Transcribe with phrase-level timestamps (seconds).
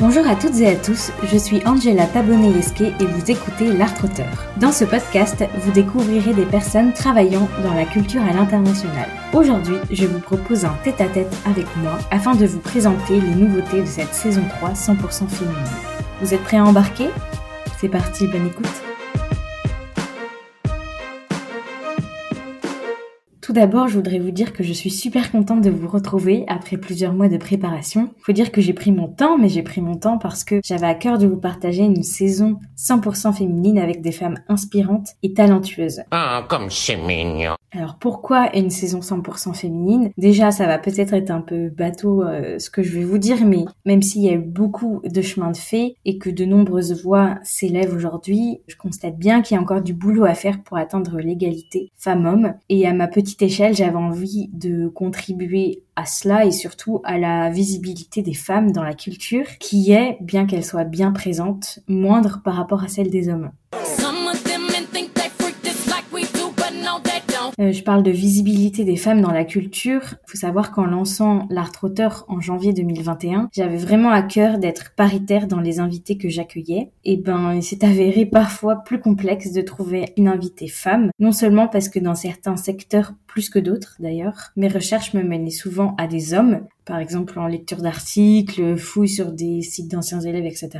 [0.00, 3.92] Bonjour à toutes et à tous, je suis Angela Tabonelesque et vous écoutez L'Art.
[4.56, 9.10] Dans ce podcast, vous découvrirez des personnes travaillant dans la culture à l'international.
[9.34, 13.86] Aujourd'hui, je vous propose un tête-à-tête avec moi afin de vous présenter les nouveautés de
[13.86, 15.60] cette saison 3 100% féminine.
[16.22, 17.10] Vous êtes prêts à embarquer?
[17.78, 18.89] C'est parti, bonne écoute
[23.50, 26.76] Tout d'abord, je voudrais vous dire que je suis super contente de vous retrouver après
[26.76, 28.14] plusieurs mois de préparation.
[28.20, 30.86] Faut dire que j'ai pris mon temps, mais j'ai pris mon temps parce que j'avais
[30.86, 36.02] à cœur de vous partager une saison 100% féminine avec des femmes inspirantes et talentueuses.
[36.12, 37.56] Ah, comme c'est mignon.
[37.72, 40.10] Alors pourquoi une saison 100% féminine?
[40.18, 43.44] Déjà, ça va peut-être être un peu bateau euh, ce que je vais vous dire,
[43.44, 47.00] mais même s'il y a eu beaucoup de chemin de fait et que de nombreuses
[47.02, 50.78] voix s'élèvent aujourd'hui, je constate bien qu'il y a encore du boulot à faire pour
[50.78, 52.54] atteindre l'égalité femmes-hommes.
[52.68, 58.22] Et à ma petite j'avais envie de contribuer à cela et surtout à la visibilité
[58.22, 62.82] des femmes dans la culture, qui est, bien qu'elle soit bien présente, moindre par rapport
[62.82, 63.50] à celle des hommes.
[67.60, 70.00] Je parle de visibilité des femmes dans la culture.
[70.26, 74.94] Il faut savoir qu'en lançant l'art trotteur en janvier 2021, j'avais vraiment à cœur d'être
[74.96, 76.90] paritaire dans les invités que j'accueillais.
[77.04, 81.68] Et ben, il s'est avéré parfois plus complexe de trouver une invitée femme, non seulement
[81.68, 86.06] parce que dans certains secteurs plus que d'autres d'ailleurs, mes recherches me menaient souvent à
[86.06, 90.70] des hommes, par exemple en lecture d'articles, fouilles sur des sites d'anciens élèves, etc.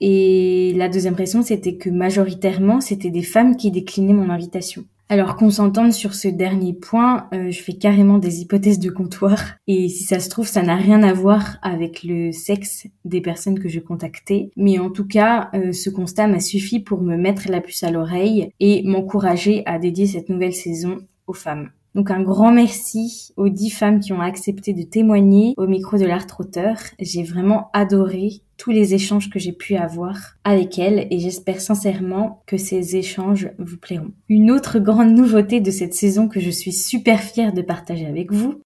[0.00, 4.84] Et la deuxième raison, c'était que majoritairement, c'était des femmes qui déclinaient mon invitation.
[5.10, 9.38] Alors qu'on s'entende sur ce dernier point, euh, je fais carrément des hypothèses de comptoir
[9.66, 13.58] et si ça se trouve, ça n'a rien à voir avec le sexe des personnes
[13.58, 14.50] que je contactais.
[14.56, 17.90] Mais en tout cas, euh, ce constat m'a suffi pour me mettre la puce à
[17.90, 21.70] l'oreille et m'encourager à dédier cette nouvelle saison aux femmes.
[21.94, 26.04] Donc un grand merci aux dix femmes qui ont accepté de témoigner au micro de
[26.04, 26.76] l'art trotteur.
[27.00, 32.42] J'ai vraiment adoré tous les échanges que j'ai pu avoir avec elles et j'espère sincèrement
[32.46, 34.12] que ces échanges vous plairont.
[34.28, 38.32] Une autre grande nouveauté de cette saison que je suis super fière de partager avec
[38.32, 38.60] vous,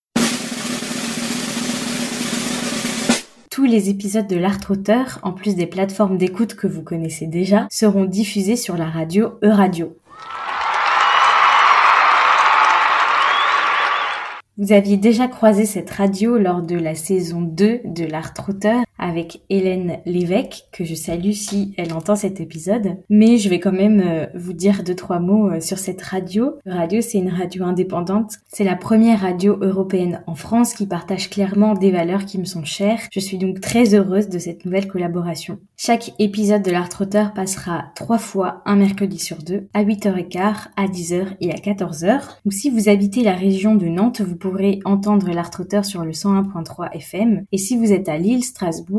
[3.52, 7.66] Tous les épisodes de l'art trotteur, en plus des plateformes d'écoute que vous connaissez déjà,
[7.70, 9.94] seront diffusés sur la radio E-Radio.
[14.58, 19.42] Vous aviez déjà croisé cette radio lors de la saison 2 de l'Art Trotteur avec
[19.50, 22.96] Hélène Lévesque, que je salue si elle entend cet épisode.
[23.10, 26.54] Mais je vais quand même euh, vous dire deux, trois mots euh, sur cette radio.
[26.64, 28.34] Radio, c'est une radio indépendante.
[28.48, 32.64] C'est la première radio européenne en France qui partage clairement des valeurs qui me sont
[32.64, 33.00] chères.
[33.10, 35.58] Je suis donc très heureuse de cette nouvelle collaboration.
[35.76, 40.86] Chaque épisode de l'Art Trotteur passera trois fois un mercredi sur deux, à 8h15, à
[40.86, 42.20] 10h et à 14h.
[42.44, 46.12] Ou si vous habitez la région de Nantes, vous pourrez entendre l'Art Trotteur sur le
[46.12, 47.44] 101.3 FM.
[47.50, 48.91] Et si vous êtes à Lille, Strasbourg,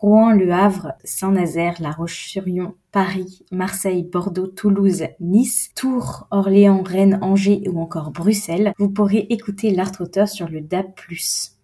[0.00, 7.62] Rouen, Le Havre, Saint-Nazaire, La Roche-sur-Yon, Paris, Marseille, Bordeaux, Toulouse, Nice, Tours, Orléans, Rennes, Angers
[7.68, 10.92] ou encore Bruxelles, vous pourrez écouter l'Art Auteur sur le DAB+.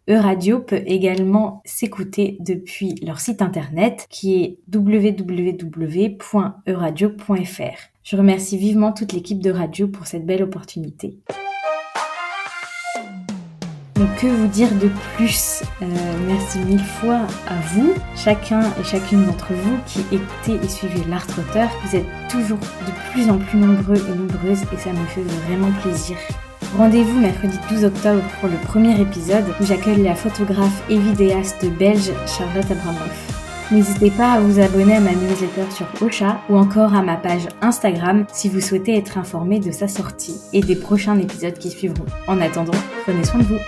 [0.09, 6.19] E-Radio peut également s'écouter depuis leur site internet qui est www.euradio.fr.
[8.03, 11.19] Je remercie vivement toute l'équipe de radio pour cette belle opportunité.
[13.99, 15.87] Donc que vous dire de plus euh,
[16.29, 21.27] Merci mille fois à vous, chacun et chacune d'entre vous qui écoutez et suivez l'art
[21.37, 21.69] auteur.
[21.85, 25.73] Vous êtes toujours de plus en plus nombreux et nombreuses et ça me fait vraiment
[25.83, 26.17] plaisir.
[26.77, 32.13] Rendez-vous mercredi 12 octobre pour le premier épisode où j'accueille la photographe et vidéaste belge
[32.27, 33.39] Charlotte Abramoff.
[33.73, 37.49] N'hésitez pas à vous abonner à ma newsletter sur Ocha ou encore à ma page
[37.63, 42.07] Instagram si vous souhaitez être informé de sa sortie et des prochains épisodes qui suivront.
[42.29, 43.59] En attendant, prenez soin de vous.